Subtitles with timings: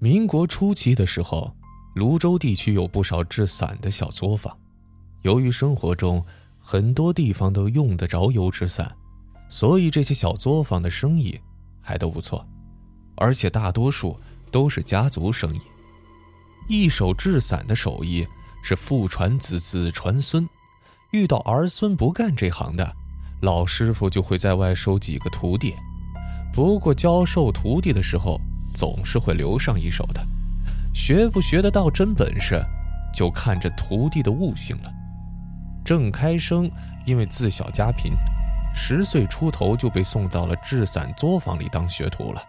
[0.00, 1.52] 民国初期的时候，
[1.94, 4.56] 泸州地区有不少制伞的小作坊。
[5.22, 6.24] 由于生活中
[6.60, 8.94] 很多地方都用得着油纸伞，
[9.48, 11.40] 所以这些小作坊的生意
[11.80, 12.46] 还都不错，
[13.16, 14.16] 而且大多数
[14.52, 15.60] 都是家族生意。
[16.68, 18.24] 一手制伞的手艺
[18.62, 20.48] 是父传子，子传孙。
[21.10, 22.94] 遇到儿孙不干这行的，
[23.40, 25.74] 老师傅就会在外收几个徒弟。
[26.52, 28.40] 不过教授徒弟的时候，
[28.78, 30.24] 总是会留上一手的。
[30.94, 32.64] 学不学得到真本事，
[33.12, 34.92] 就看这徒弟的悟性了。
[35.84, 36.70] 郑开生
[37.04, 38.12] 因为自小家贫，
[38.72, 42.40] 十岁出头就被送到了制伞作坊里当学徒了。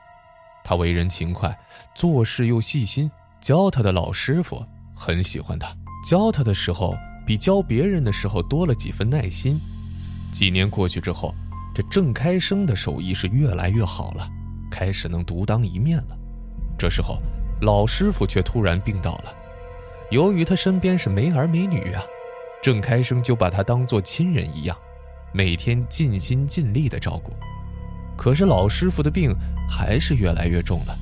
[0.63, 1.57] 他为人勤快，
[1.95, 3.09] 做事又细心，
[3.41, 5.75] 教他的老师傅很喜欢他。
[6.07, 9.59] 教他的时候，比教别人的时候多了几分耐心。
[10.31, 11.33] 几年过去之后，
[11.73, 14.29] 这郑开生的手艺是越来越好了，
[14.69, 16.18] 开始能独当一面了。
[16.79, 17.19] 这时候，
[17.61, 19.33] 老师傅却突然病倒了。
[20.09, 22.01] 由于他身边是没儿没女啊。
[22.61, 24.75] 郑开生就把他当做亲人一样，
[25.33, 27.31] 每天尽心尽力的照顾。
[28.17, 29.33] 可是老师傅的病
[29.69, 30.93] 还是越来越重了。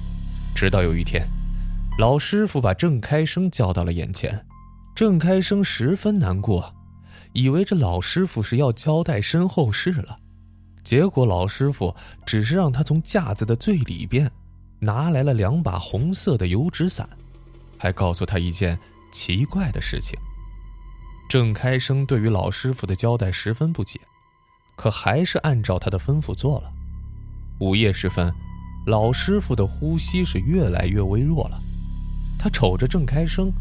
[0.55, 1.27] 直到有一天，
[1.97, 4.45] 老师傅把郑开生叫到了眼前，
[4.95, 6.71] 郑开生十分难过，
[7.33, 10.19] 以为这老师傅是要交代身后事了。
[10.83, 14.31] 结果老师傅只是让他从架子的最里边
[14.79, 17.09] 拿来了两把红色的油纸伞，
[17.77, 18.77] 还告诉他一件
[19.11, 20.17] 奇怪的事情。
[21.29, 23.99] 郑开生对于老师傅的交代十分不解，
[24.75, 26.71] 可还是按照他的吩咐做了。
[27.59, 28.33] 午夜时分，
[28.85, 31.59] 老师傅的呼吸是越来越微弱了。
[32.39, 33.51] 他瞅着郑开生，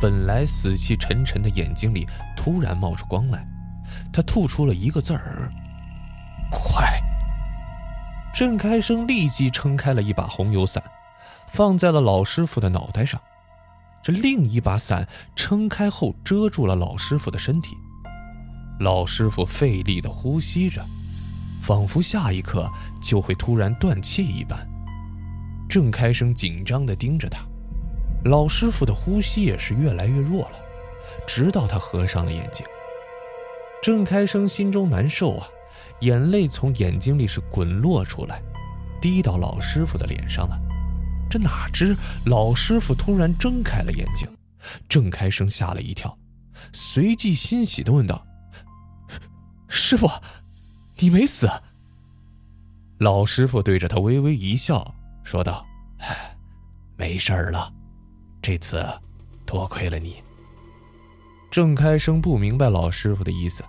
[0.00, 3.46] 本来死气沉沉的眼睛里突然冒出光来，
[4.12, 5.52] 他吐出了一个字儿
[6.50, 6.98] ：“快！”
[8.34, 10.82] 郑开生立即撑开了一把红油伞，
[11.52, 13.20] 放在了老师傅的脑袋上。
[14.02, 17.76] 这另一把伞撑开后遮住了老师傅的身体，
[18.80, 20.84] 老师傅费力地呼吸着，
[21.62, 22.68] 仿佛下一刻
[23.00, 24.68] 就会突然断气一般。
[25.68, 27.38] 郑开生紧张地盯着他，
[28.24, 30.58] 老师傅的呼吸也是越来越弱了，
[31.24, 32.66] 直到他合上了眼睛。
[33.80, 35.46] 郑开生心中难受啊，
[36.00, 38.42] 眼泪从眼睛里是滚落出来，
[39.00, 40.60] 滴到老师傅的脸上了。
[41.30, 41.96] 这哪知
[42.26, 44.28] 老师傅突然睁开了眼睛，
[44.88, 46.16] 郑开生吓了一跳，
[46.72, 48.24] 随即欣喜地问道
[49.68, 50.08] ：“师傅，
[50.98, 51.48] 你没死？”
[52.98, 54.94] 老师傅对着他微微一笑，
[55.24, 55.66] 说道
[55.98, 56.36] ：“哎
[56.96, 57.72] 没事了，
[58.40, 58.86] 这次
[59.44, 60.22] 多亏了你。”
[61.50, 63.64] 郑开生不明白老师傅的意思，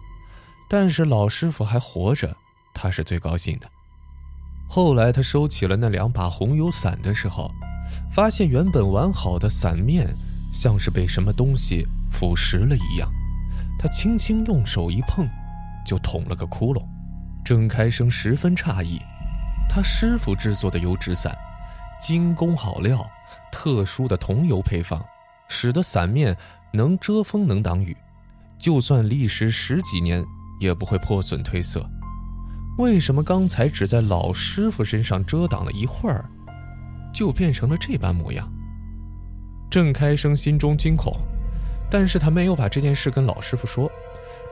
[0.67, 2.35] 但是老师傅还活着，
[2.73, 3.69] 他是最高兴的。
[4.67, 7.51] 后来他收起了那两把红油伞的时候，
[8.11, 10.11] 发现原本完好的伞面
[10.51, 13.09] 像是被什么东西腐蚀了一样。
[13.77, 15.27] 他轻轻用手一碰，
[15.85, 16.83] 就捅了个窟窿。
[17.43, 18.99] 郑开生十分诧异，
[19.69, 21.37] 他师傅制作的油纸伞，
[22.01, 23.05] 精工好料，
[23.51, 24.99] 特殊的桐油配方，
[25.47, 26.35] 使得伞面
[26.73, 27.95] 能遮风能挡雨，
[28.57, 30.25] 就算历时十几年
[30.59, 31.85] 也不会破损褪色。
[32.77, 36.29] 为什么刚才只在老师傅身上遮挡了一会儿，
[37.13, 38.51] 就变成了这般模样？
[39.69, 41.13] 郑开生心中惊恐，
[41.89, 43.89] 但是他没有把这件事跟老师傅说，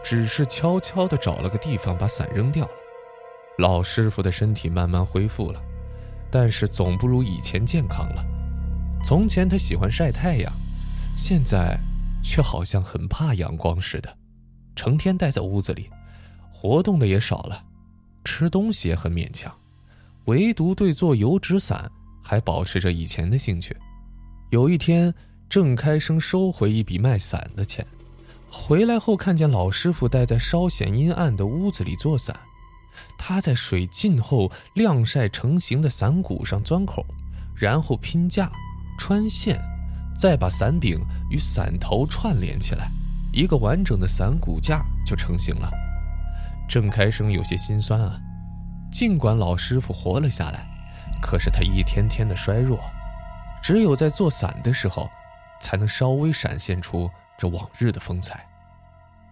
[0.04, 2.72] 只是悄悄地找了个地方把伞扔掉了。
[3.60, 5.62] 老师傅的身体慢慢恢复了，
[6.32, 8.26] 但是总不如以前健康了。
[9.04, 10.52] 从前他喜欢晒太阳，
[11.16, 11.78] 现在
[12.24, 14.18] 却好像很怕阳光似的，
[14.76, 15.90] 成天待在屋子里，
[16.64, 17.62] 活动的也少了。
[18.24, 19.54] 吃东西也很勉强，
[20.26, 21.92] 唯独对做油纸伞
[22.24, 23.76] 还保持着以前的兴趣。
[24.50, 25.14] 有一天，
[25.50, 27.86] 郑开生收回一笔卖伞的钱，
[28.50, 32.34] 回来后看见老师傅待在稍显阴暗的屋子里做伞，
[33.18, 37.04] 他在水浸后晾晒成型的伞骨上钻孔，
[37.54, 38.50] 然后拼架、
[38.98, 39.62] 穿线，
[40.18, 40.98] 再把伞柄
[41.30, 42.90] 与伞头串联起来，
[43.34, 45.70] 一个完整的伞骨架就成型了。
[46.74, 48.20] 郑开生有些心酸啊，
[48.92, 50.66] 尽管老师傅活了下来，
[51.22, 52.80] 可是他一天天的衰弱，
[53.62, 55.08] 只有在做伞的时候，
[55.62, 58.44] 才能稍微闪现出这往日的风采。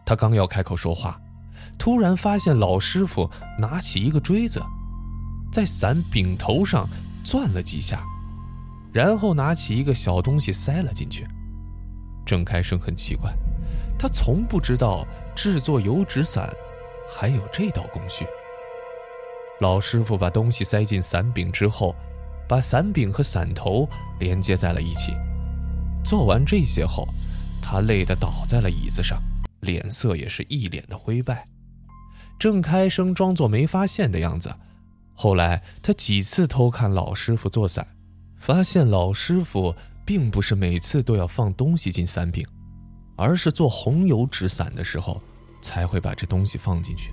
[0.06, 1.20] 他刚要开口说话，
[1.80, 3.28] 突然发现老师傅
[3.58, 4.62] 拿起一个锥子，
[5.52, 6.88] 在伞柄头上
[7.26, 8.04] 钻了几下，
[8.94, 11.28] 然后拿起一个小东西塞了进去。
[12.24, 13.34] 郑开生很奇怪，
[13.98, 16.48] 他从不知道制作油纸伞。
[17.14, 18.26] 还有这道工序。
[19.60, 21.94] 老师傅把东西塞进伞柄之后，
[22.48, 23.88] 把伞柄和伞头
[24.20, 25.14] 连接在了一起。
[26.04, 27.08] 做完这些后，
[27.62, 29.22] 他累得倒在了椅子上，
[29.60, 31.46] 脸色也是一脸的灰败。
[32.40, 34.52] 郑开生装作没发现的样子。
[35.14, 37.86] 后来他几次偷看老师傅做伞，
[38.40, 42.44] 发现老师傅并不是每次都要放东西进伞柄，
[43.16, 45.22] 而是做红油纸伞的时候
[45.62, 47.12] 才会把这东西放进去。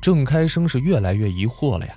[0.00, 1.94] 郑开生是越来越疑惑了呀，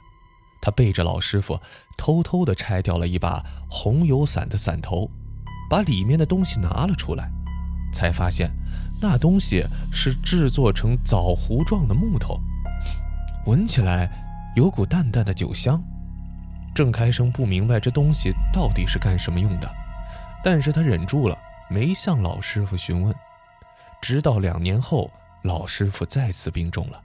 [0.59, 1.59] 他背着老师傅
[1.97, 5.09] 偷偷地拆掉了一把红油伞的伞头，
[5.69, 7.29] 把里面的东西拿了出来，
[7.93, 8.51] 才发现
[8.99, 12.39] 那东西是制作成枣核状的木头，
[13.45, 14.09] 闻起来
[14.55, 15.81] 有股淡淡的酒香。
[16.73, 19.69] 郑开生不明白这东西到底是干什么用的，
[20.43, 21.37] 但是他忍住了，
[21.69, 23.13] 没向老师傅询问。
[24.01, 25.11] 直到两年后，
[25.43, 27.01] 老师傅再次病重了。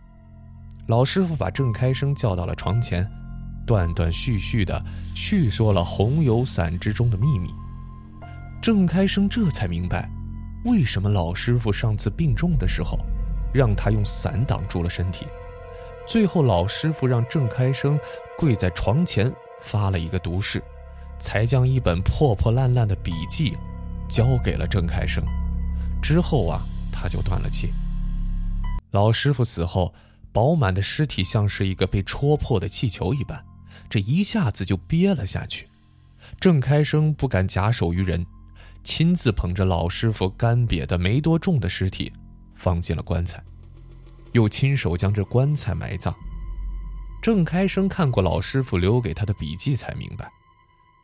[0.89, 3.09] 老师傅把郑开生叫到了床前，
[3.67, 4.85] 断断续续的
[5.15, 7.49] 叙说了红油伞之中的秘密。
[8.63, 10.09] 郑开生这才明白，
[10.65, 12.99] 为什么老师傅上次病重的时候，
[13.53, 15.27] 让他用伞挡住了身体。
[16.07, 17.99] 最后，老师傅让郑开生
[18.39, 20.63] 跪在床前发了一个毒誓，
[21.19, 23.57] 才将一本破破烂烂的笔记
[24.09, 25.25] 交给了郑开生。
[26.01, 26.61] 之后啊，
[26.93, 27.73] 他就断了气。
[28.97, 29.95] 老师傅死后。
[30.33, 33.43] 饱满的尸体像是一个被戳破的气球一般，
[33.89, 35.67] 这一下子就憋了下去。
[36.39, 38.27] 郑开生不敢假手于人，
[38.85, 42.13] 亲自捧着老师傅干瘪的没多重的尸体
[42.55, 43.43] 放进了棺材，
[44.33, 46.15] 又亲手将这棺材埋葬。
[47.23, 50.29] 郑开生看过老师傅留给他的笔记，才明白，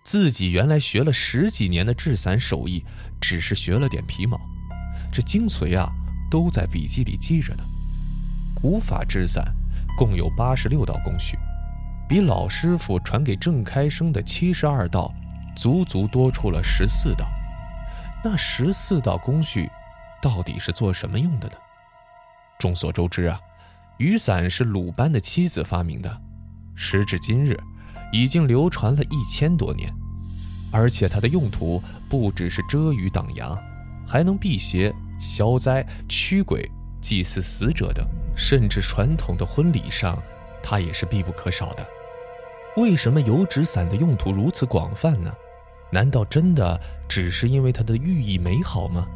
[0.04, 2.84] 自己原来学了十几年的制伞手艺，
[3.18, 4.38] 只是学了点皮毛，
[5.10, 5.90] 这精髓啊，
[6.30, 7.64] 都在笔记里记着呢。
[8.62, 9.44] 无法制伞
[9.96, 11.36] 共有八十六道工序，
[12.08, 15.12] 比老师傅传给郑开生的七十二道，
[15.56, 17.26] 足足多出了十四道。
[18.24, 19.68] 那十四道工序，
[20.22, 21.54] 到底是做什么用的呢？
[22.58, 23.38] 众所周知啊，
[23.98, 26.20] 雨伞是鲁班的妻子发明的，
[26.76, 27.58] 时至今日，
[28.12, 29.92] 已经流传了一千多年。
[30.70, 33.58] 而且它的用途不只是遮雨挡阳，
[34.06, 36.70] 还能辟邪、消灾、驱鬼。
[37.00, 38.06] 祭祀死者等，
[38.36, 40.16] 甚至传统的婚礼上，
[40.62, 41.86] 它也是必不可少的。
[42.76, 45.32] 为什么油纸伞的用途如此广泛呢？
[45.90, 49.06] 难道真的只是因为它的寓意美好吗？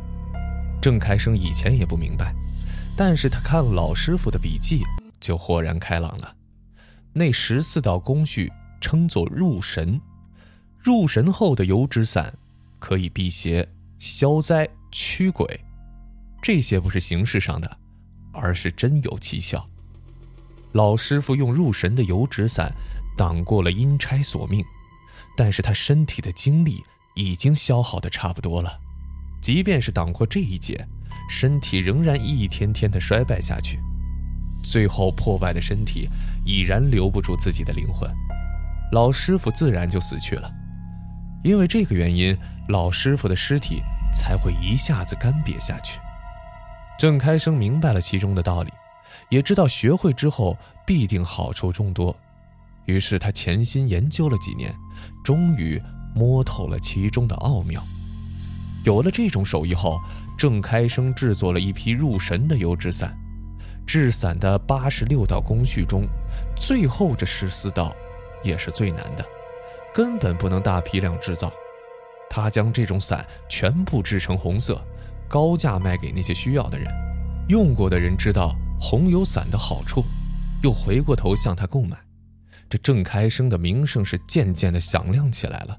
[0.83, 2.35] 郑开生以前也不明白，
[2.97, 4.83] 但是他看了老师傅的笔记，
[5.19, 6.35] 就豁然开朗了。
[7.13, 9.99] 那十四道工序称作入神，
[10.79, 12.33] 入神后的油纸伞
[12.79, 13.67] 可以辟邪、
[13.99, 15.59] 消灾、驱鬼。
[16.43, 17.77] 这些不是形式上的，
[18.37, 19.67] 而是真有奇效。
[20.73, 22.71] 老师傅用入神的油纸伞
[23.17, 24.65] 挡过了阴差索命，
[25.37, 26.83] 但是他身体的精力
[27.15, 28.79] 已经消耗的差不多了，
[29.41, 30.87] 即便是挡过这一劫，
[31.31, 33.81] 身体仍然一天天的衰败下去，
[34.63, 36.09] 最后破败的身体
[36.45, 38.11] 已然留不住自己的灵魂，
[38.93, 40.53] 老师傅自然就死去了。
[41.43, 42.37] 因为这个原因，
[42.69, 43.81] 老师傅的尸体
[44.13, 45.99] 才会一下子干瘪下去。
[46.99, 48.73] 郑开生明白了其中的道理，
[49.29, 50.57] 也知道学会之后
[50.87, 52.17] 必定好处众多，
[52.87, 54.75] 于是他潜心研究了几年，
[55.23, 55.81] 终于
[56.15, 57.83] 摸透了其中的奥妙。
[58.85, 60.01] 有了这种手艺后，
[60.39, 63.15] 郑开生制作了一批入神的油纸伞。
[63.87, 66.09] 制伞的八十六道工序中，
[66.57, 67.95] 最后这十四道
[68.43, 69.25] 也是最难的，
[69.95, 71.53] 根本不能大批量制造。
[72.31, 74.83] 他将这种伞全部制成红色。
[75.29, 76.93] 高价卖给那些需要的人，
[77.49, 80.05] 用过的人知道红油伞的好处，
[80.63, 81.97] 又回过头向他购买。
[82.69, 85.77] 这郑开生的名声是渐渐的响亮起来了，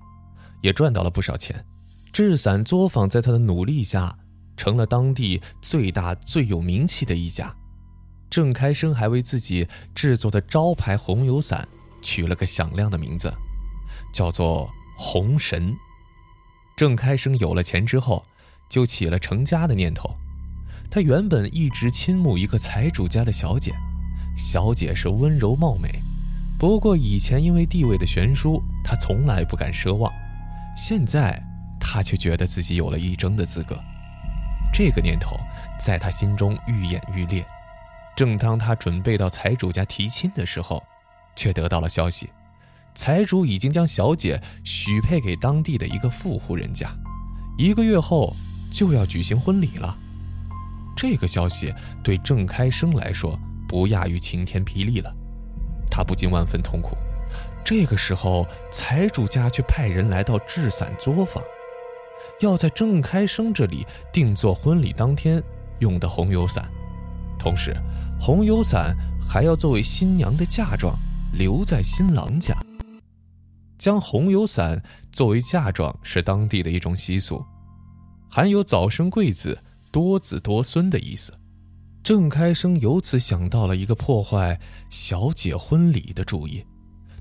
[0.62, 1.66] 也赚到了不少钱。
[2.14, 4.18] 制伞作坊在他的努力下，
[4.56, 7.54] 成了当地最大最有名气的一家。
[8.30, 11.68] 郑开生还为自己制作的招牌红油伞
[12.02, 13.34] 取了个响亮的名字，
[14.14, 15.76] 叫做红神。
[16.76, 18.24] 郑开生有了钱之后。
[18.70, 20.16] 就起了成家的念头。
[20.90, 23.74] 他原本一直倾慕一个财主家的小姐，
[24.38, 26.02] 小姐是温柔貌美。
[26.58, 30.12] 不过以前因为地位的悬殊，他从来不敢奢望。
[30.78, 31.38] 现在
[31.80, 33.78] 他却觉得自己有了一争的资格。
[34.74, 35.36] 这个念头
[35.80, 37.46] 在他心中愈演愈烈。
[38.16, 40.82] 正当他准备到财主家提亲的时候，
[41.36, 42.30] 却得到了消息，
[42.96, 46.90] 财主已经将小姐许配给当地的一个富户人家。
[47.58, 48.34] 一个月后。
[48.72, 49.96] 就要举行婚礼了，
[50.96, 55.14] 这个消息对郑开生来说不亚于晴天霹雳了，
[55.90, 56.96] 他不禁万分痛苦。
[57.66, 61.44] 这个时候，财主家却派人来到制伞作坊，
[62.40, 65.44] 要在郑开生这里定做婚礼当天
[65.80, 66.70] 用的红油伞，
[67.38, 67.76] 同时，
[68.20, 68.96] 红油伞
[69.28, 70.96] 还要作为新娘的嫁妆
[71.34, 72.56] 留在新郎家。
[73.78, 74.82] 将红油伞
[75.12, 77.46] 作为嫁妆是当地的一种习俗，
[78.30, 81.34] 含有早生贵子、多子多孙的意思。
[82.04, 86.64] 郑开生由此想到了一个破坏小姐婚礼的主意，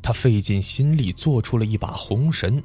[0.01, 2.63] 他费尽心力做出了一把红绳，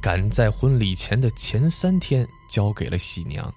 [0.00, 3.52] 赶在婚礼前的前三天交给了喜娘。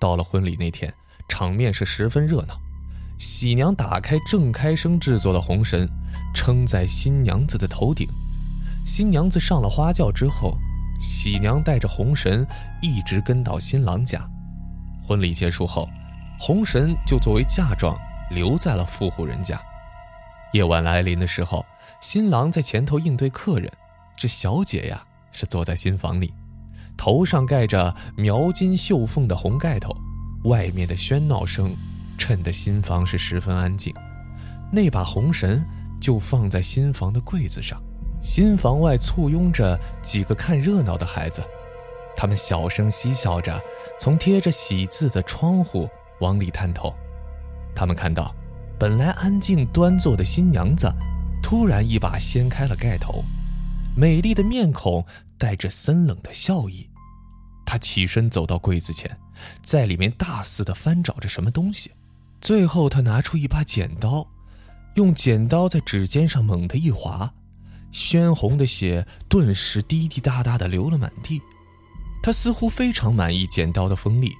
[0.00, 0.92] 到了婚礼那天，
[1.28, 2.58] 场面是十分热闹。
[3.18, 5.88] 喜娘打开郑开生制作的红绳，
[6.34, 8.08] 撑在新娘子的头顶。
[8.84, 10.58] 新娘子上了花轿之后，
[11.02, 12.46] 喜娘带着红绳
[12.80, 14.24] 一直跟到新郎家。
[15.02, 15.88] 婚礼结束后，
[16.38, 17.98] 红绳就作为嫁妆
[18.30, 19.60] 留在了富户人家。
[20.52, 21.66] 夜晚来临的时候，
[22.00, 23.68] 新郎在前头应对客人，
[24.14, 26.32] 这小姐呀是坐在新房里，
[26.96, 29.92] 头上盖着描金绣凤的红盖头。
[30.44, 31.74] 外面的喧闹声
[32.16, 33.92] 衬得新房是十分安静。
[34.72, 35.64] 那把红绳
[36.00, 37.82] 就放在新房的柜子上。
[38.22, 41.42] 新房外簇拥着几个看热闹的孩子，
[42.16, 43.60] 他们小声嬉笑着，
[43.98, 46.94] 从贴着喜字的窗户往里探头。
[47.74, 48.32] 他们看到，
[48.78, 50.88] 本来安静端坐的新娘子，
[51.42, 53.24] 突然一把掀开了盖头，
[53.96, 55.04] 美丽的面孔
[55.36, 56.88] 带着森冷的笑意。
[57.66, 59.18] 她起身走到柜子前，
[59.64, 61.90] 在里面大肆地翻找着什么东西。
[62.40, 64.28] 最后，她拿出一把剪刀，
[64.94, 67.34] 用剪刀在指尖上猛地一划。
[67.92, 71.40] 鲜红的血顿时滴滴答答的流了满地，
[72.22, 74.32] 他似乎非常满意剪刀的锋利，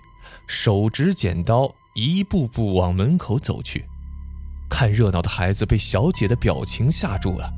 [0.46, 3.84] 手执剪刀一步步往门口走去。
[4.70, 7.52] 看热闹的孩子被小姐的表情吓住了，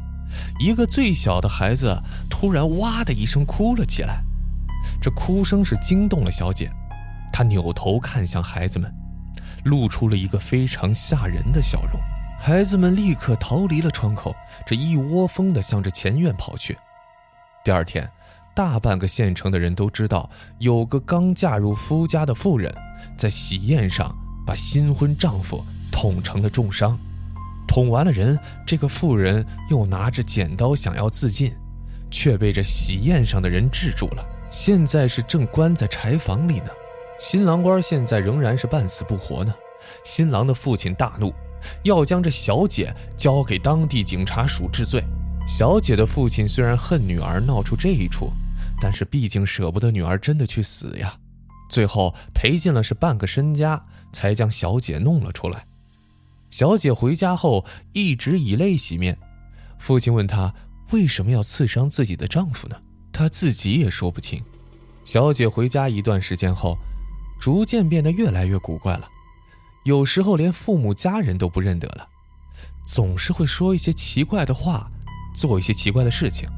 [0.58, 1.96] 一个最小的孩子
[2.28, 4.20] 突然哇的一声哭了起来，
[5.00, 6.68] 这哭声是惊动了小姐，
[7.32, 8.92] 她扭头看向孩子们，
[9.64, 12.00] 露出了一个非常吓人的笑容。
[12.46, 14.36] 孩子们立刻逃离了窗口，
[14.66, 16.76] 这一窝蜂地向着前院跑去。
[17.64, 18.06] 第二天，
[18.54, 22.70] 大半个县城的人都知道，有个刚嫁入夫家的妇人，
[23.16, 24.14] 在喜宴上
[24.46, 26.98] 把新婚丈夫捅成了重伤。
[27.66, 31.50] 捅完了人，这个妇人又拿着剪刀想要自尽，
[32.10, 34.22] 却被这喜宴上的人制住了。
[34.50, 36.68] 现在是正关在柴房里呢。
[37.18, 39.54] 新郎官现在仍然是半死不活呢。
[40.04, 41.32] 新郎的父亲大怒。
[41.82, 45.02] 要将这小姐交给当地警察署治罪。
[45.46, 48.30] 小姐的父亲虽然恨女儿闹出这一出，
[48.80, 51.14] 但是毕竟舍不得女儿真的去死呀。
[51.68, 55.64] 最后赔尽了是半个身家，才将小姐弄了出来。
[56.50, 59.18] 小姐回家后一直以泪洗面。
[59.78, 60.54] 父亲问她
[60.92, 62.76] 为什么要刺伤自己的丈夫呢？
[63.12, 64.42] 她自己也说不清。
[65.02, 66.78] 小姐回家一段时间后，
[67.40, 69.08] 逐渐变得越来越古怪了。
[69.84, 72.08] 有时候连父母家人都不认得了，
[72.86, 74.90] 总是会说一些奇怪的话，
[75.36, 76.48] 做一些奇怪的事情。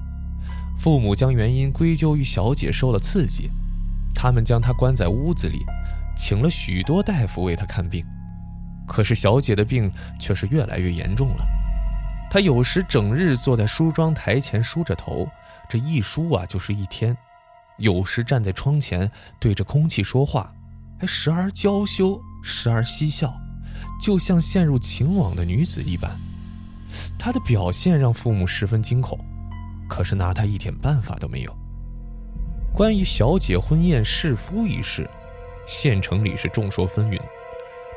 [0.79, 3.51] 父母将原因归咎于小姐受了刺激，
[4.15, 5.65] 他们将她关在屋子里，
[6.17, 8.05] 请了许多大夫为她看病。
[8.87, 9.91] 可是小姐的病
[10.21, 11.45] 却是越来越严重了。
[12.31, 15.29] 她有时整日坐在梳妆台前梳着头，
[15.69, 17.13] 这一梳啊就是一天；
[17.79, 20.55] 有时站在窗前对着空气说话，
[21.01, 22.21] 还时而娇羞。
[22.47, 23.35] 时而嬉笑，
[24.01, 26.17] 就像陷入情网的女子一般。
[27.19, 29.19] 她的表现让父母十分惊恐，
[29.89, 31.53] 可是拿她一点办法都没有。
[32.73, 35.11] 关于小姐婚宴侍夫一事，
[35.67, 37.21] 县城里是众说纷纭，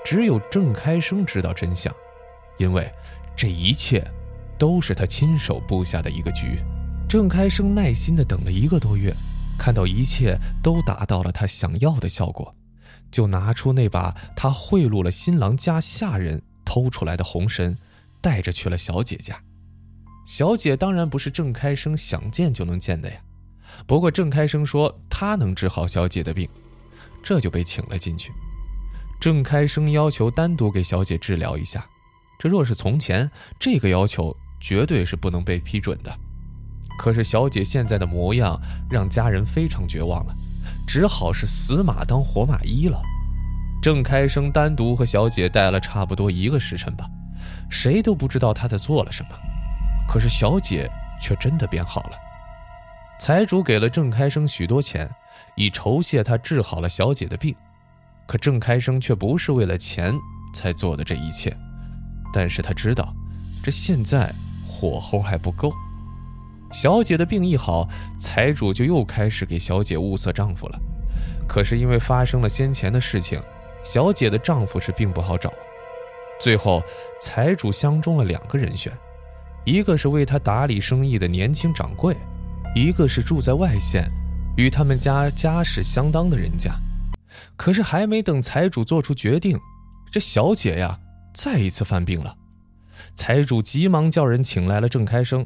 [0.04, 1.94] 只有郑开生知道真相，
[2.58, 2.92] 因为
[3.38, 4.04] 这一切
[4.58, 6.60] 都是他亲手布下的一个局。
[7.08, 9.14] 郑开生耐心地等了一个多月，
[9.60, 12.54] 看到一切都达到了他想要的效果。
[13.12, 17.78] 就拿出那把他贿赂了新郎家下人偷出来的红绳，
[18.22, 19.42] 带着去了小姐家。
[20.26, 23.20] 小姐当然不是郑开生想见就能见的呀。
[23.88, 26.48] 不过郑开生说他能治好小姐的病，
[27.24, 28.32] 这就被请了进去。
[29.20, 31.86] 郑开生要求单独给小姐治疗一下，
[32.38, 36.16] 这若是从前，这个要求绝对是不能被批准的。
[36.98, 40.36] 可是小姐现在的模样让家人非常绝望了。
[40.90, 43.00] 只好是死马当活马医了。
[43.80, 47.08] 郑开生单独和小姐待了差不多一个时辰吧，
[47.70, 49.30] 谁都不知道他在做了什么。
[50.08, 50.90] 可是小姐
[51.22, 52.14] 却真的变好了。
[53.20, 55.08] 财主给了郑开生许多钱，
[55.56, 57.56] 以酬谢他治好了小姐的病。
[58.26, 60.16] 可郑开生却不是为了钱
[60.56, 61.56] 才做的这一切，
[62.34, 63.14] 但是他知道，
[63.64, 64.34] 这现在
[64.68, 65.72] 火候还不够。
[66.72, 67.88] 小姐的病一好，
[68.20, 70.80] 财主就又开始给小姐物色丈夫了。
[71.48, 73.42] 可是因为发生了先前的事情，
[73.84, 75.52] 小姐的丈夫是并不好找。
[76.40, 76.82] 最后，
[77.20, 78.94] 财主相中了两个人选，
[79.66, 82.16] 一个是为他打理生意的年轻掌柜，
[82.76, 84.10] 一个是住在外县，
[84.56, 86.72] 与他们家家世相当的人家。
[87.56, 89.60] 可是还没等财主做出决定，
[90.12, 91.00] 这小姐呀
[91.34, 92.36] 再一次犯病了。
[93.16, 95.46] 财主急忙叫人请来了郑开生。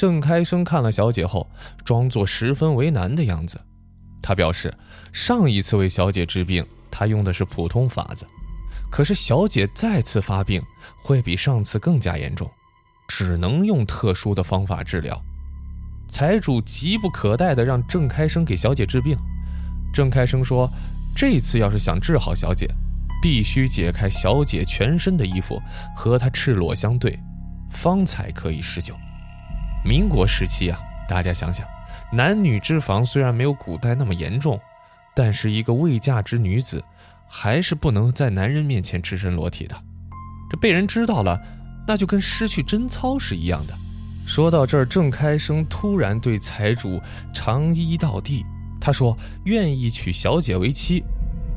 [0.00, 1.46] 郑开生看了小姐后，
[1.84, 3.60] 装作十分为难的样子。
[4.22, 4.74] 他表示，
[5.12, 8.26] 上一次为小姐治病，他用的是普通法子，
[8.90, 10.62] 可是小姐再次发病，
[11.02, 12.50] 会比上次更加严重，
[13.08, 15.22] 只能用特殊的方法治疗。
[16.08, 19.14] 财主急不可待地让郑开生给小姐治病。
[19.92, 20.66] 郑开生说，
[21.14, 22.66] 这次要是想治好小姐，
[23.20, 25.60] 必须解开小姐全身的衣服，
[25.94, 27.20] 和她赤裸相对，
[27.70, 28.94] 方才可以施救。
[29.84, 31.66] 民国时期啊，大家想想，
[32.12, 34.60] 男女之防虽然没有古代那么严重，
[35.14, 36.82] 但是一个未嫁之女子，
[37.26, 39.74] 还是不能在男人面前赤身裸体的。
[40.50, 41.40] 这被人知道了，
[41.86, 43.74] 那就跟失去贞操是一样的。
[44.26, 47.00] 说到这儿，郑开生突然对财主
[47.32, 48.44] 长揖道地，
[48.80, 51.02] 他说愿意娶小姐为妻，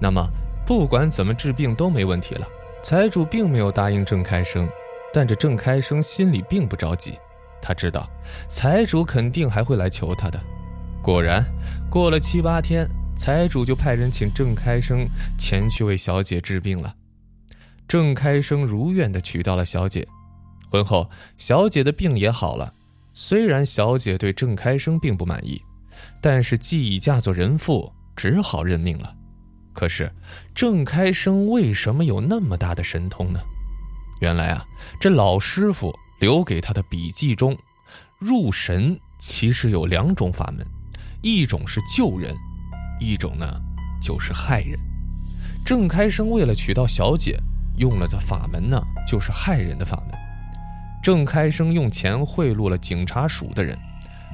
[0.01, 0.25] 那么
[0.65, 2.47] 不管怎么治病都没问题了。
[2.83, 4.67] 财主并没有答应郑开生，
[5.13, 7.17] 但这郑开生心里并不着急。
[7.65, 8.05] 他知道
[8.49, 10.37] 财主肯定还会来求他的。
[11.01, 11.45] 果然，
[11.89, 15.07] 过了七八天，财主就派人请郑开生
[15.39, 16.93] 前去为小姐治病了。
[17.87, 20.05] 郑开生如愿地娶到了小姐。
[20.69, 22.73] 婚后，小姐的病也好了。
[23.13, 25.61] 虽然小姐对郑开生并不满意，
[26.19, 29.15] 但是既已嫁作人妇，只好认命了。
[29.71, 30.11] 可是，
[30.53, 33.39] 郑开生为什么有那么大的神通呢？
[34.19, 34.65] 原来啊，
[34.99, 35.93] 这老师傅。
[36.23, 37.53] 留给他的笔记中，
[38.17, 40.65] 入神其实有两种法门，
[41.21, 42.33] 一种是救人，
[42.97, 43.45] 一种呢
[44.01, 44.79] 就是害人。
[45.65, 47.37] 郑开生为了娶到小姐，
[47.75, 50.17] 用了的法门呢就是害人的法门。
[51.03, 53.77] 郑开生用钱贿赂了警察署的人，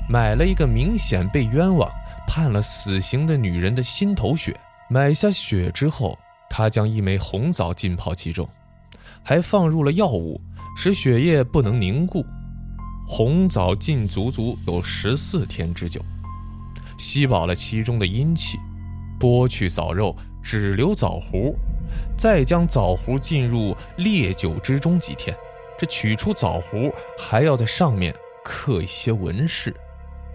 [0.08, 1.90] 买了一个明显被冤枉、
[2.28, 4.56] 判了死刑的女人的心头血。
[4.92, 6.16] 买下血之后，
[6.52, 8.48] 他将一枚红枣浸泡其中，
[9.24, 10.40] 还放入了药物。
[10.82, 12.26] 使血液不能凝固，
[13.06, 16.00] 红枣浸足足有十四天之久，
[16.98, 18.58] 吸饱了其中的阴气，
[19.20, 21.54] 剥去枣肉，只留枣核，
[22.18, 25.36] 再将枣核浸入烈酒之中几天。
[25.78, 29.76] 这取出枣核，还要在上面刻一些纹饰，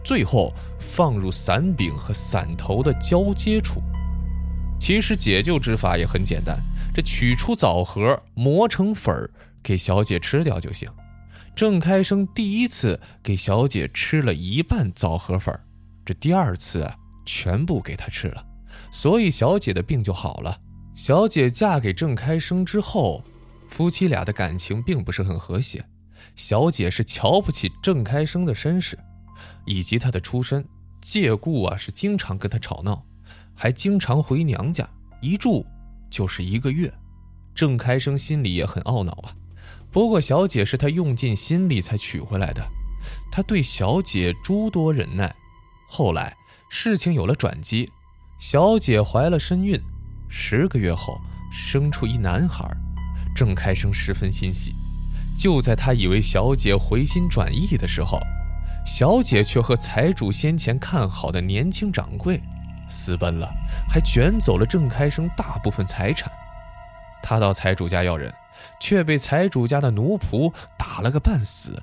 [0.04, 3.80] 最后放入伞柄和伞头的交接处。
[4.78, 6.60] 其实解救之法也很简单，
[6.94, 9.30] 这取出枣核，磨成粉儿。
[9.64, 10.88] 给小姐吃掉就行。
[11.56, 15.58] 郑开生第一次给小姐吃了一半枣核粉，
[16.04, 16.88] 这第二次
[17.24, 18.44] 全部给她吃了，
[18.92, 20.60] 所以小姐的病就好了。
[20.94, 23.24] 小姐嫁给郑开生之后，
[23.68, 25.84] 夫妻俩的感情并不是很和谐。
[26.36, 28.98] 小姐是瞧不起郑开生的身世，
[29.64, 30.64] 以及他的出身，
[31.00, 33.04] 借故啊是经常跟他吵闹，
[33.54, 34.88] 还经常回娘家，
[35.20, 35.64] 一住
[36.10, 36.92] 就是一个月。
[37.54, 39.34] 郑开生心里也很懊恼啊。
[39.94, 42.60] 不过，小姐是他用尽心力才娶回来的，
[43.30, 45.32] 他对小姐诸多忍耐。
[45.88, 46.36] 后来
[46.68, 47.88] 事情有了转机，
[48.40, 49.80] 小姐怀了身孕，
[50.28, 51.16] 十个月后
[51.52, 52.68] 生出一男孩，
[53.36, 54.74] 郑开生十分欣喜。
[55.38, 58.18] 就在他以为小姐回心转意的时候，
[58.84, 62.40] 小姐却和财主先前看好的年轻掌柜
[62.88, 63.48] 私奔了，
[63.88, 66.28] 还卷走了郑开生大部分财产。
[67.22, 68.34] 他到财主家要人。
[68.80, 71.82] 却被财主家的奴仆打了个半死，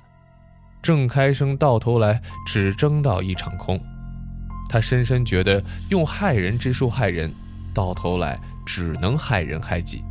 [0.82, 3.80] 郑开生到头来只争到一场空。
[4.68, 7.32] 他深深觉得用害人之术害人，
[7.74, 10.02] 到头来只能害人害己，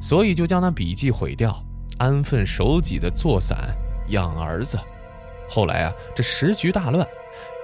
[0.00, 1.60] 所以就将那笔记毁掉，
[1.98, 3.74] 安分守己的做伞
[4.10, 4.78] 养儿子。
[5.50, 7.06] 后来啊，这时局大乱，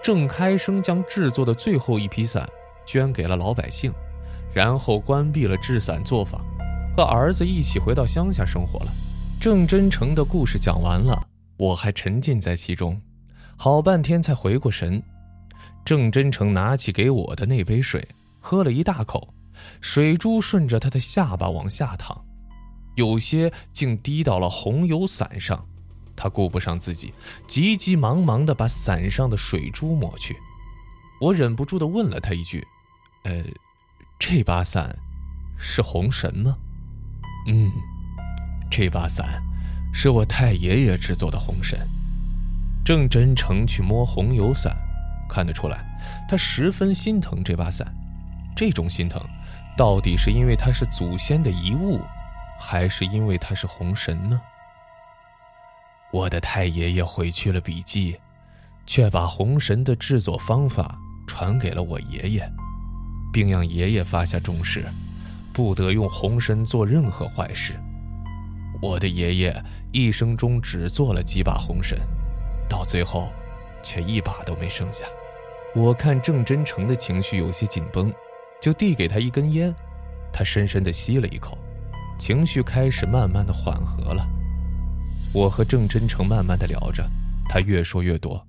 [0.03, 2.49] 郑开生将制作的最后一批伞
[2.85, 3.93] 捐给了老百姓，
[4.53, 6.41] 然后关闭了制伞作坊。
[6.97, 8.93] 和儿子一起回到乡下生活了。
[9.41, 11.27] 郑真诚的故事讲完了，
[11.57, 13.01] 我还沉浸在其中，
[13.57, 15.03] 好半天才回过神。
[15.85, 18.07] 郑真诚拿起给我的那杯水，
[18.41, 19.35] 喝了一大口，
[19.81, 22.25] 水珠顺着他的下巴往下淌，
[22.95, 25.67] 有些竟滴到了红油伞上。
[26.15, 27.13] 他顾不上自己，
[27.49, 30.37] 急急忙忙地把伞上的水珠抹去。
[31.21, 32.65] 我忍不住地问了他一句
[33.25, 33.43] ：“呃，
[34.21, 34.97] 这把伞
[35.59, 36.57] 是红绳吗？”
[37.47, 37.71] 嗯，
[38.71, 39.43] 这把伞
[39.93, 41.79] 是我太爷爷制作的红绳。
[42.85, 44.77] 郑真诚去摸红油伞，
[45.29, 45.85] 看得出来，
[46.29, 47.87] 他十分心疼这把伞。
[48.55, 49.21] 这种心疼，
[49.77, 52.01] 到底是因为它是祖先的遗物，
[52.61, 54.41] 还是因为它是红神呢？
[56.13, 58.19] 我的太爷爷毁去了笔记，
[58.87, 62.47] 却把红神的制作方法传给了我爷爷，
[63.33, 64.85] 并让爷爷发下重誓，
[65.53, 67.75] 不得用红神做任何坏事。
[68.81, 71.99] 我的爷爷一生中只做了几把红神，
[72.69, 73.29] 到最后，
[73.83, 75.07] 却一把都没剩下。
[75.75, 78.13] 我看郑真诚的情绪有些紧绷，
[78.61, 79.75] 就递给他一根烟，
[80.33, 81.57] 他深深地吸了一口，
[82.19, 84.27] 情绪开始慢慢的缓和了。
[85.33, 87.09] 我和郑真诚慢慢的聊着，
[87.49, 88.47] 他越说越多。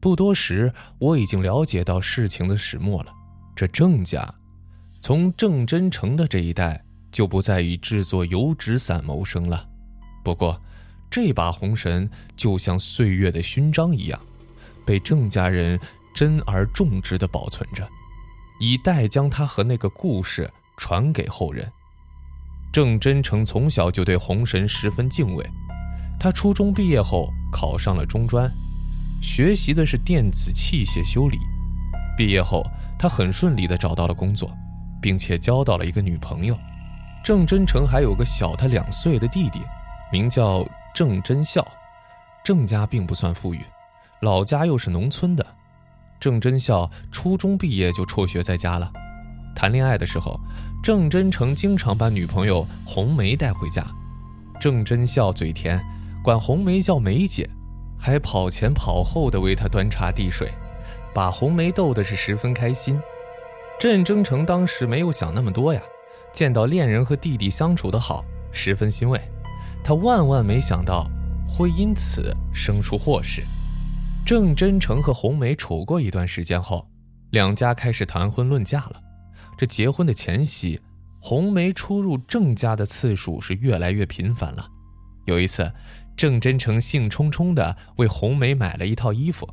[0.00, 3.12] 不多时，我已经了解到事情的始末了。
[3.54, 4.32] 这郑家，
[5.02, 9.68] 从郑真诚的这一代就不再以制作油纸伞谋生了。
[10.22, 10.62] 不过，
[11.10, 14.20] 这把红绳就像岁月的勋章一样，
[14.86, 15.76] 被郑家人
[16.14, 17.84] 珍而重之的保存着，
[18.60, 21.68] 以待将他和那个故事传给后人。
[22.72, 25.44] 郑真诚从小就对红绳十分敬畏。
[26.20, 28.48] 他初中毕业后考上了中专，
[29.20, 31.38] 学习的是电子器械修理。
[32.16, 32.64] 毕业后，
[32.96, 34.56] 他很顺利地找到了工作，
[35.02, 36.56] 并且交到了一个女朋友。
[37.22, 39.60] 郑真诚还有个小他两岁的弟弟，
[40.10, 41.66] 名叫郑真孝。
[42.42, 43.60] 郑家并不算富裕，
[44.20, 45.46] 老家又是农村的。
[46.18, 48.90] 郑真孝初中毕业就辍学在家了。
[49.54, 50.40] 谈恋爱的时候，
[50.82, 53.84] 郑真诚经常把女朋友红梅带回家。
[54.60, 55.78] 郑真孝嘴甜。
[56.24, 57.50] 管红梅叫梅姐，
[57.98, 60.48] 还跑前跑后的为她端茶递水，
[61.12, 62.96] 把红梅逗得是十分开心。
[63.82, 65.82] 郑征成当时没有想那么多呀，
[66.32, 69.20] 见到恋人和弟弟相处的好，十分欣慰。
[69.82, 71.10] 他万万没想到
[71.44, 73.42] 会因此生出祸事。
[74.24, 76.88] 郑真诚和红梅处过一段时间后，
[77.30, 79.02] 两家开始谈婚论嫁了。
[79.58, 80.80] 这结婚的前夕，
[81.20, 84.64] 红梅出入郑家的次数是越来越频繁了。
[85.24, 85.68] 有一次。
[86.14, 89.48] 郑真诚兴冲冲地为红梅买了一套衣服，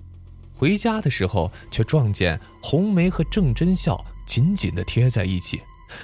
[0.53, 5.63] 回家的时候却撞见红梅和郑真孝紧紧地贴在一起，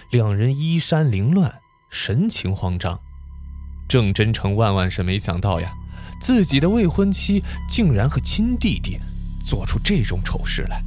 [0.10, 1.62] 两人衣衫凌乱，
[1.92, 3.00] 神情慌张。
[3.88, 5.72] 郑真诚万万是没想到呀，
[6.20, 8.98] 自己的未婚妻竟然和亲弟弟
[9.46, 10.82] 做出这种丑事来。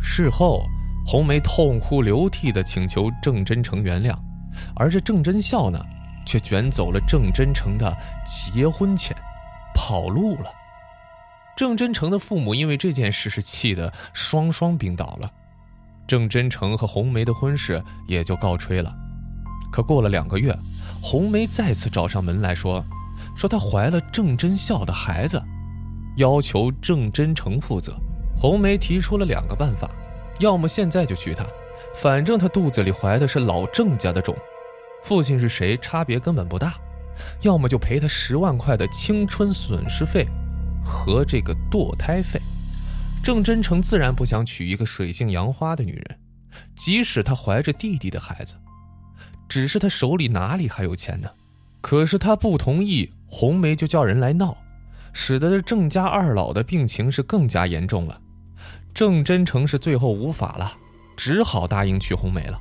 [0.00, 0.64] 事后，
[1.06, 4.18] 红梅痛哭流涕地请求郑真诚原谅，
[4.74, 5.78] 而这郑真孝呢？
[6.26, 9.14] 却卷走了郑真诚的结婚钱，
[9.74, 10.50] 跑路了。
[11.56, 15.30] 郑真诚的父母因为这件事是气得双双病倒了，
[16.10, 18.92] 郑真诚和红梅的婚事也就告吹了。
[19.70, 20.52] 可过了两个月，
[21.00, 22.84] 红梅再次找上门来说，
[23.36, 25.40] 说她怀了郑真孝的孩子，
[26.16, 27.96] 要求郑真诚负责。
[28.36, 29.88] 红梅提出了两个办法：
[30.40, 31.44] 要么现在就娶她，
[31.94, 34.34] 反正她肚子里怀的是老郑家的种。
[35.04, 36.74] 父亲是谁，差别根本不大，
[37.42, 40.26] 要么就赔他十万块的青春损失费
[40.84, 42.40] 和这个堕胎费。
[43.30, 46.18] 郑真诚自然不想娶一个水性杨花的女人，
[46.74, 48.56] 即使她怀着弟弟的孩子，
[49.48, 51.30] 只是他手里哪里还有钱呢？
[51.80, 54.56] 可是他不同意，红梅就叫人来闹，
[55.12, 58.20] 使得郑家二老的病情是更加严重了。
[58.92, 60.76] 郑真诚是最后无法了，
[61.16, 62.58] 只好答应娶红梅了。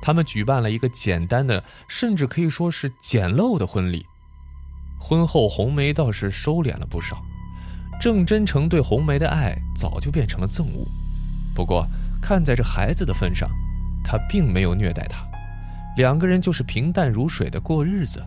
[0.00, 4.06] 他们举办了一个简单的，甚至可以说是简陋的婚礼。
[4.98, 7.22] 婚后，红梅倒是收敛了不少。
[8.02, 10.84] 郑真诚对红梅的爱早就变成了憎恶。
[11.54, 11.86] 不过，
[12.20, 13.48] 看在这孩子的份上，
[14.02, 15.24] 他并没有虐待她。
[15.96, 18.20] 两个人就是平淡如水的过日子。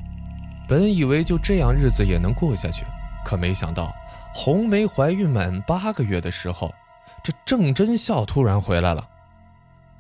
[0.66, 2.86] 本以为就这样日子也能过下去，
[3.26, 3.94] 可没想到，
[4.34, 6.74] 红梅怀孕满八个月的时候，
[7.22, 9.06] 这郑真孝突然回来了。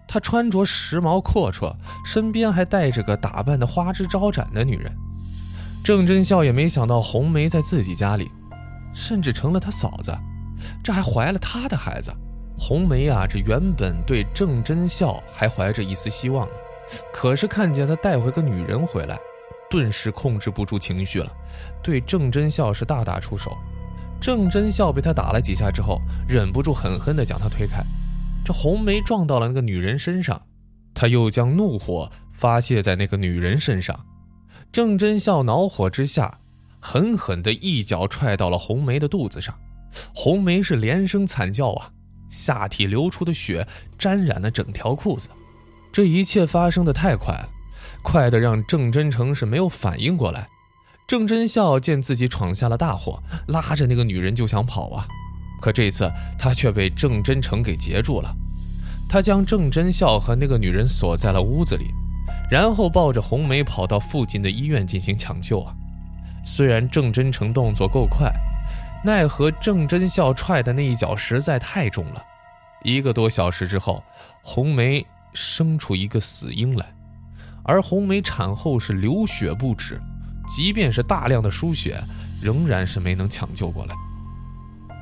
[0.07, 4.89] 他穿着时髦阔绰，身边还带着个打扮的花枝招展的女人。
[5.83, 8.31] 郑真孝也没想到红梅在自己家里，
[8.95, 10.11] 甚至成了他嫂子，
[10.81, 12.11] 这还怀了他的孩子。
[12.57, 16.53] 红梅啊，这原本对郑真孝还怀着一丝希望呢，
[17.11, 19.19] 可是看见他带回个女人回来，
[19.69, 21.29] 顿时控制不住情绪了，
[21.83, 23.51] 对郑真孝是大打出手。
[24.21, 27.83] 郑真孝被他打了几下之后，忍不住狠狠地将他推开。
[28.45, 30.41] 这红梅撞到了那个女人身上，
[30.93, 33.99] 他又将怒火发泄在那个女人身上。
[34.71, 36.39] 郑真孝恼火之下，
[36.85, 39.57] 狠狠地一脚踹到了红梅的肚子上。
[40.13, 41.89] 红梅是连声惨叫啊，
[42.29, 43.67] 下体流出的血
[43.97, 45.29] 沾染了整条裤子。
[45.91, 47.49] 这一切发生的太快了，
[48.03, 50.45] 快的让郑真诚是没有反应过来。
[51.07, 55.07] 郑真孝见自己闯下了大祸，拉着那个女人就想跑啊，
[55.59, 58.31] 可这次他却被郑真诚给截住了。
[59.09, 61.87] 他将郑真孝和那个女人锁在了屋子里，
[62.51, 65.73] 然后抱着红梅跑到附近的医院进行抢救啊。
[66.45, 68.31] 虽然郑真诚动作够快，
[69.03, 72.23] 奈何郑真孝踹的那一脚实在太重了。
[72.83, 74.03] 一个多小时之后，
[74.43, 75.03] 红梅
[75.33, 76.85] 生出一个死婴来，
[77.63, 79.99] 而红梅产后是流血不止，
[80.47, 81.99] 即便是大量的输血，
[82.39, 83.95] 仍然是没能抢救过来。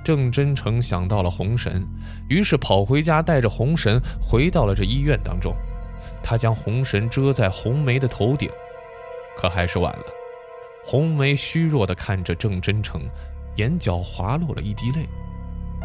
[0.01, 1.85] 郑真诚想到了红神，
[2.29, 5.53] 于是跑回家，带着红神回到了这医院当中。
[6.23, 8.49] 他将红神遮在红梅的头顶，
[9.35, 10.05] 可还是晚了。
[10.83, 13.01] 红梅虚弱地看着郑真诚，
[13.55, 15.07] 眼角滑落了一滴泪。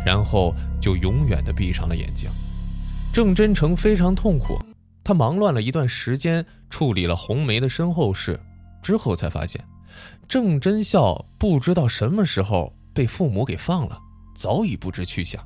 [0.07, 2.31] 然后就永远的闭上了眼睛。
[3.13, 4.57] 郑真诚非常痛苦，
[5.03, 8.39] 他忙乱了一段时间，处理了红梅的身后事，
[8.81, 9.63] 之后才发现，
[10.29, 13.99] 郑真孝不知道什么时候被父母给放了，
[14.35, 15.45] 早已不知去向。